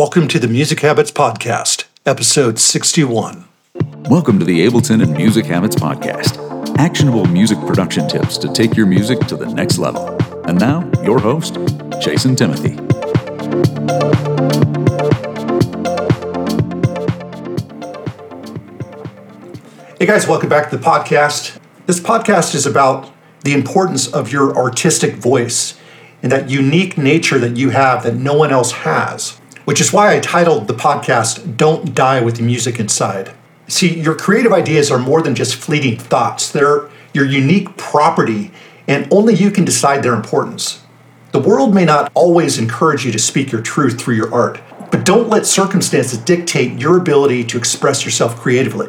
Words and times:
Welcome 0.00 0.28
to 0.28 0.38
the 0.38 0.48
Music 0.48 0.80
Habits 0.80 1.12
Podcast, 1.12 1.84
episode 2.06 2.58
61. 2.58 3.44
Welcome 4.08 4.38
to 4.38 4.46
the 4.46 4.66
Ableton 4.66 5.02
and 5.02 5.14
Music 5.14 5.44
Habits 5.44 5.76
Podcast 5.76 6.38
actionable 6.78 7.26
music 7.26 7.58
production 7.66 8.08
tips 8.08 8.38
to 8.38 8.50
take 8.50 8.74
your 8.78 8.86
music 8.86 9.20
to 9.26 9.36
the 9.36 9.44
next 9.52 9.76
level. 9.76 10.08
And 10.46 10.58
now, 10.58 10.90
your 11.02 11.18
host, 11.18 11.58
Jason 12.00 12.34
Timothy. 12.34 12.70
Hey 19.98 20.06
guys, 20.06 20.26
welcome 20.26 20.48
back 20.48 20.70
to 20.70 20.78
the 20.78 20.82
podcast. 20.82 21.58
This 21.84 22.00
podcast 22.00 22.54
is 22.54 22.64
about 22.64 23.12
the 23.44 23.52
importance 23.52 24.10
of 24.10 24.32
your 24.32 24.56
artistic 24.56 25.16
voice 25.16 25.78
and 26.22 26.32
that 26.32 26.48
unique 26.48 26.96
nature 26.96 27.38
that 27.38 27.58
you 27.58 27.68
have 27.68 28.02
that 28.04 28.14
no 28.14 28.32
one 28.32 28.50
else 28.50 28.72
has, 28.72 29.39
which 29.70 29.80
is 29.80 29.92
why 29.92 30.12
I 30.12 30.18
titled 30.18 30.66
the 30.66 30.74
podcast 30.74 31.56
Don't 31.56 31.94
Die 31.94 32.20
with 32.22 32.38
the 32.38 32.42
Music 32.42 32.80
Inside. 32.80 33.32
See, 33.68 34.00
your 34.00 34.16
creative 34.16 34.52
ideas 34.52 34.90
are 34.90 34.98
more 34.98 35.22
than 35.22 35.36
just 35.36 35.54
fleeting 35.54 35.96
thoughts, 35.96 36.50
they're 36.50 36.90
your 37.14 37.24
unique 37.24 37.76
property, 37.76 38.50
and 38.88 39.06
only 39.12 39.32
you 39.32 39.52
can 39.52 39.64
decide 39.64 40.02
their 40.02 40.14
importance. 40.14 40.82
The 41.30 41.38
world 41.38 41.72
may 41.72 41.84
not 41.84 42.10
always 42.14 42.58
encourage 42.58 43.06
you 43.06 43.12
to 43.12 43.18
speak 43.20 43.52
your 43.52 43.62
truth 43.62 44.00
through 44.00 44.16
your 44.16 44.34
art, 44.34 44.60
but 44.90 45.04
don't 45.04 45.28
let 45.28 45.46
circumstances 45.46 46.18
dictate 46.18 46.80
your 46.80 46.98
ability 46.98 47.44
to 47.44 47.56
express 47.56 48.04
yourself 48.04 48.34
creatively. 48.40 48.88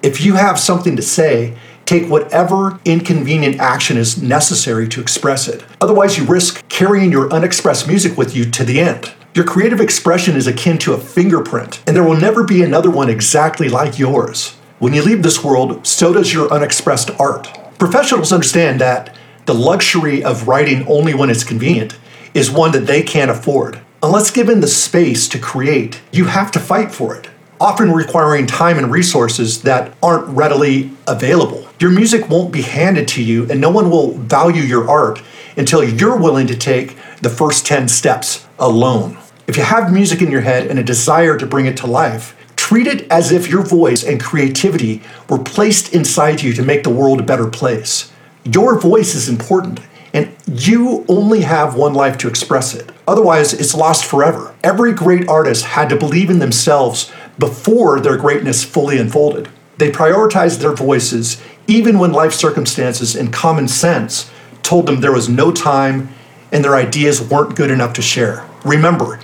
If 0.00 0.20
you 0.20 0.34
have 0.34 0.60
something 0.60 0.94
to 0.94 1.02
say, 1.02 1.58
take 1.86 2.08
whatever 2.08 2.78
inconvenient 2.84 3.58
action 3.58 3.96
is 3.96 4.22
necessary 4.22 4.86
to 4.90 5.00
express 5.00 5.48
it. 5.48 5.64
Otherwise, 5.80 6.16
you 6.16 6.24
risk 6.24 6.68
carrying 6.68 7.10
your 7.10 7.32
unexpressed 7.32 7.88
music 7.88 8.16
with 8.16 8.36
you 8.36 8.48
to 8.48 8.62
the 8.62 8.78
end. 8.78 9.12
Your 9.32 9.44
creative 9.44 9.80
expression 9.80 10.34
is 10.34 10.48
akin 10.48 10.76
to 10.78 10.92
a 10.92 10.98
fingerprint, 10.98 11.84
and 11.86 11.94
there 11.94 12.02
will 12.02 12.16
never 12.16 12.42
be 12.42 12.64
another 12.64 12.90
one 12.90 13.08
exactly 13.08 13.68
like 13.68 13.96
yours. 13.96 14.56
When 14.80 14.92
you 14.92 15.02
leave 15.02 15.22
this 15.22 15.44
world, 15.44 15.86
so 15.86 16.12
does 16.12 16.34
your 16.34 16.52
unexpressed 16.52 17.12
art. 17.20 17.48
Professionals 17.78 18.32
understand 18.32 18.80
that 18.80 19.14
the 19.46 19.54
luxury 19.54 20.24
of 20.24 20.48
writing 20.48 20.84
only 20.88 21.14
when 21.14 21.30
it's 21.30 21.44
convenient 21.44 21.96
is 22.34 22.50
one 22.50 22.72
that 22.72 22.88
they 22.88 23.04
can't 23.04 23.30
afford. 23.30 23.80
Unless 24.02 24.32
given 24.32 24.60
the 24.60 24.66
space 24.66 25.28
to 25.28 25.38
create, 25.38 26.00
you 26.10 26.24
have 26.24 26.50
to 26.50 26.58
fight 26.58 26.90
for 26.90 27.14
it, 27.14 27.28
often 27.60 27.92
requiring 27.92 28.48
time 28.48 28.78
and 28.78 28.90
resources 28.90 29.62
that 29.62 29.94
aren't 30.02 30.26
readily 30.26 30.90
available. 31.06 31.68
Your 31.78 31.92
music 31.92 32.28
won't 32.28 32.52
be 32.52 32.62
handed 32.62 33.06
to 33.08 33.22
you, 33.22 33.48
and 33.48 33.60
no 33.60 33.70
one 33.70 33.90
will 33.90 34.14
value 34.14 34.62
your 34.62 34.90
art 34.90 35.22
until 35.56 35.84
you're 35.84 36.16
willing 36.16 36.48
to 36.48 36.56
take 36.56 36.96
the 37.22 37.30
first 37.30 37.64
10 37.64 37.86
steps 37.86 38.46
alone. 38.60 39.18
If 39.46 39.56
you 39.56 39.64
have 39.64 39.92
music 39.92 40.22
in 40.22 40.30
your 40.30 40.42
head 40.42 40.68
and 40.68 40.78
a 40.78 40.84
desire 40.84 41.36
to 41.36 41.46
bring 41.46 41.66
it 41.66 41.76
to 41.78 41.86
life, 41.86 42.36
treat 42.54 42.86
it 42.86 43.10
as 43.10 43.32
if 43.32 43.48
your 43.48 43.62
voice 43.62 44.04
and 44.04 44.22
creativity 44.22 45.02
were 45.28 45.38
placed 45.38 45.92
inside 45.92 46.42
you 46.42 46.52
to 46.52 46.62
make 46.62 46.84
the 46.84 46.90
world 46.90 47.18
a 47.18 47.24
better 47.24 47.48
place. 47.48 48.12
Your 48.44 48.78
voice 48.78 49.14
is 49.14 49.28
important, 49.28 49.80
and 50.14 50.34
you 50.46 51.04
only 51.08 51.40
have 51.40 51.74
one 51.74 51.94
life 51.94 52.16
to 52.18 52.28
express 52.28 52.74
it. 52.74 52.92
Otherwise, 53.08 53.52
it's 53.52 53.74
lost 53.74 54.04
forever. 54.04 54.54
Every 54.62 54.92
great 54.92 55.28
artist 55.28 55.64
had 55.64 55.88
to 55.88 55.96
believe 55.96 56.30
in 56.30 56.38
themselves 56.38 57.10
before 57.38 57.98
their 57.98 58.16
greatness 58.16 58.62
fully 58.62 58.98
unfolded. 58.98 59.48
They 59.78 59.90
prioritized 59.90 60.60
their 60.60 60.74
voices 60.74 61.42
even 61.66 61.98
when 61.98 62.12
life 62.12 62.34
circumstances 62.34 63.16
and 63.16 63.32
common 63.32 63.66
sense 63.66 64.30
told 64.62 64.86
them 64.86 65.00
there 65.00 65.12
was 65.12 65.28
no 65.28 65.50
time 65.50 66.08
and 66.52 66.64
their 66.64 66.76
ideas 66.76 67.20
weren't 67.20 67.56
good 67.56 67.70
enough 67.70 67.92
to 67.94 68.02
share. 68.02 68.46
Remember, 68.64 69.20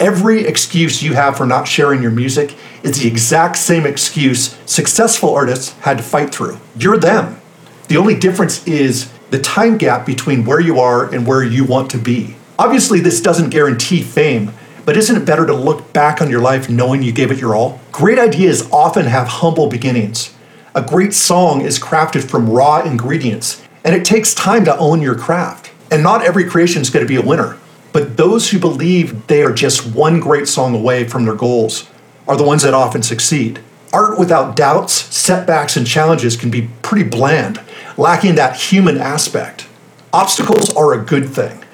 every 0.00 0.46
excuse 0.46 1.02
you 1.02 1.14
have 1.14 1.36
for 1.36 1.46
not 1.46 1.66
sharing 1.66 2.02
your 2.02 2.10
music 2.10 2.56
is 2.82 3.00
the 3.00 3.08
exact 3.08 3.56
same 3.56 3.86
excuse 3.86 4.56
successful 4.66 5.34
artists 5.34 5.72
had 5.80 5.98
to 5.98 6.04
fight 6.04 6.32
through. 6.32 6.58
You're 6.78 6.98
them. 6.98 7.40
The 7.88 7.96
only 7.96 8.18
difference 8.18 8.66
is 8.66 9.10
the 9.30 9.38
time 9.38 9.76
gap 9.78 10.06
between 10.06 10.44
where 10.44 10.60
you 10.60 10.78
are 10.78 11.12
and 11.12 11.26
where 11.26 11.42
you 11.42 11.64
want 11.64 11.90
to 11.90 11.98
be. 11.98 12.36
Obviously, 12.58 13.00
this 13.00 13.20
doesn't 13.20 13.50
guarantee 13.50 14.02
fame, 14.02 14.52
but 14.84 14.96
isn't 14.96 15.16
it 15.16 15.24
better 15.24 15.46
to 15.46 15.54
look 15.54 15.92
back 15.92 16.20
on 16.20 16.30
your 16.30 16.40
life 16.40 16.68
knowing 16.70 17.02
you 17.02 17.12
gave 17.12 17.30
it 17.30 17.38
your 17.38 17.54
all? 17.54 17.80
Great 17.92 18.18
ideas 18.18 18.68
often 18.72 19.06
have 19.06 19.28
humble 19.28 19.68
beginnings. 19.68 20.34
A 20.74 20.82
great 20.82 21.14
song 21.14 21.60
is 21.60 21.78
crafted 21.78 22.28
from 22.28 22.48
raw 22.48 22.80
ingredients, 22.80 23.62
and 23.84 23.94
it 23.94 24.04
takes 24.04 24.34
time 24.34 24.64
to 24.64 24.76
own 24.78 25.02
your 25.02 25.14
craft. 25.14 25.70
And 25.90 26.02
not 26.02 26.22
every 26.22 26.44
creation 26.44 26.82
is 26.82 26.90
going 26.90 27.04
to 27.04 27.08
be 27.08 27.16
a 27.16 27.26
winner. 27.26 27.58
But 27.92 28.16
those 28.16 28.50
who 28.50 28.58
believe 28.58 29.26
they 29.26 29.42
are 29.42 29.52
just 29.52 29.94
one 29.94 30.20
great 30.20 30.46
song 30.46 30.74
away 30.74 31.08
from 31.08 31.24
their 31.24 31.34
goals 31.34 31.88
are 32.26 32.36
the 32.36 32.44
ones 32.44 32.62
that 32.62 32.74
often 32.74 33.02
succeed. 33.02 33.60
Art 33.92 34.18
without 34.18 34.54
doubts, 34.54 34.92
setbacks, 34.92 35.76
and 35.76 35.86
challenges 35.86 36.36
can 36.36 36.50
be 36.50 36.68
pretty 36.82 37.08
bland, 37.08 37.60
lacking 37.96 38.34
that 38.34 38.56
human 38.56 38.98
aspect. 38.98 39.66
Obstacles 40.12 40.74
are 40.74 40.92
a 40.92 41.02
good 41.02 41.30
thing. 41.30 41.64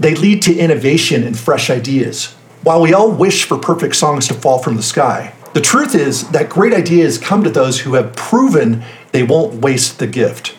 They 0.00 0.14
lead 0.14 0.42
to 0.42 0.56
innovation 0.56 1.24
and 1.24 1.38
fresh 1.38 1.68
ideas. 1.68 2.34
While 2.62 2.80
we 2.80 2.94
all 2.94 3.10
wish 3.10 3.44
for 3.44 3.58
perfect 3.58 3.96
songs 3.96 4.26
to 4.28 4.34
fall 4.34 4.58
from 4.58 4.76
the 4.76 4.82
sky, 4.82 5.34
the 5.54 5.60
truth 5.60 5.94
is 5.94 6.28
that 6.30 6.48
great 6.48 6.72
ideas 6.72 7.18
come 7.18 7.44
to 7.44 7.50
those 7.50 7.80
who 7.80 7.94
have 7.94 8.16
proven 8.16 8.84
they 9.12 9.22
won't 9.22 9.60
waste 9.62 9.98
the 9.98 10.06
gift. 10.06 10.57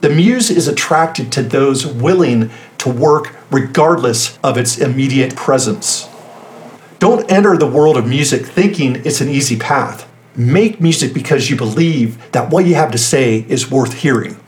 The 0.00 0.10
muse 0.10 0.50
is 0.50 0.68
attracted 0.68 1.32
to 1.32 1.42
those 1.42 1.84
willing 1.84 2.50
to 2.78 2.88
work 2.88 3.34
regardless 3.50 4.38
of 4.44 4.56
its 4.56 4.78
immediate 4.78 5.34
presence. 5.34 6.08
Don't 7.00 7.30
enter 7.30 7.56
the 7.56 7.70
world 7.70 7.96
of 7.96 8.06
music 8.06 8.46
thinking 8.46 8.96
it's 9.04 9.20
an 9.20 9.28
easy 9.28 9.56
path. 9.56 10.08
Make 10.36 10.80
music 10.80 11.12
because 11.12 11.50
you 11.50 11.56
believe 11.56 12.30
that 12.30 12.50
what 12.50 12.66
you 12.66 12.76
have 12.76 12.92
to 12.92 12.98
say 12.98 13.44
is 13.48 13.70
worth 13.70 13.94
hearing. 13.94 14.38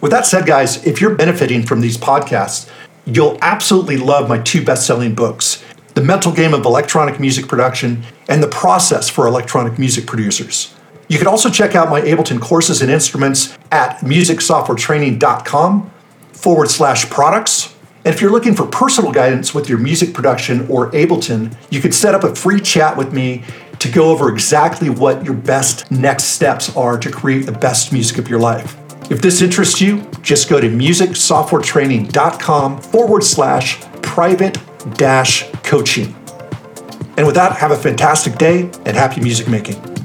With 0.00 0.10
that 0.10 0.26
said, 0.26 0.44
guys, 0.44 0.84
if 0.84 1.00
you're 1.00 1.14
benefiting 1.14 1.62
from 1.62 1.80
these 1.80 1.96
podcasts, 1.96 2.68
you'll 3.06 3.38
absolutely 3.40 3.96
love 3.96 4.28
my 4.28 4.38
two 4.38 4.64
best 4.64 4.86
selling 4.86 5.14
books 5.14 5.64
The 5.94 6.02
Mental 6.02 6.32
Game 6.32 6.52
of 6.52 6.64
Electronic 6.64 7.20
Music 7.20 7.46
Production 7.46 8.02
and 8.28 8.42
The 8.42 8.48
Process 8.48 9.08
for 9.08 9.28
Electronic 9.28 9.78
Music 9.78 10.06
Producers. 10.06 10.74
You 11.08 11.18
can 11.18 11.26
also 11.26 11.50
check 11.50 11.74
out 11.74 11.88
my 11.88 12.00
Ableton 12.00 12.40
courses 12.40 12.82
and 12.82 12.90
instruments 12.90 13.56
at 13.70 13.98
musicsoftwaretraining.com 13.98 15.90
forward 16.32 16.70
slash 16.70 17.08
products. 17.10 17.74
And 18.04 18.14
if 18.14 18.20
you're 18.20 18.30
looking 18.30 18.54
for 18.54 18.66
personal 18.66 19.12
guidance 19.12 19.54
with 19.54 19.68
your 19.68 19.78
music 19.78 20.14
production 20.14 20.68
or 20.68 20.90
Ableton, 20.92 21.56
you 21.70 21.80
can 21.80 21.92
set 21.92 22.14
up 22.14 22.24
a 22.24 22.34
free 22.34 22.60
chat 22.60 22.96
with 22.96 23.12
me 23.12 23.44
to 23.78 23.90
go 23.90 24.10
over 24.10 24.32
exactly 24.32 24.90
what 24.90 25.24
your 25.24 25.34
best 25.34 25.90
next 25.90 26.24
steps 26.24 26.74
are 26.76 26.98
to 26.98 27.10
create 27.10 27.46
the 27.46 27.52
best 27.52 27.92
music 27.92 28.18
of 28.18 28.28
your 28.28 28.40
life. 28.40 28.76
If 29.10 29.22
this 29.22 29.42
interests 29.42 29.80
you, 29.80 30.04
just 30.22 30.48
go 30.48 30.60
to 30.60 30.68
musicsoftwaretraining.com 30.68 32.80
forward 32.80 33.22
slash 33.22 33.80
private 34.02 34.58
dash 34.94 35.48
coaching. 35.62 36.16
And 37.16 37.24
with 37.26 37.36
that, 37.36 37.56
have 37.56 37.70
a 37.70 37.76
fantastic 37.76 38.36
day 38.36 38.62
and 38.84 38.96
happy 38.96 39.20
music 39.20 39.46
making. 39.48 39.95